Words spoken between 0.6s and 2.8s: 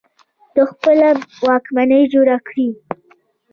خپله واکمني جوړه کړه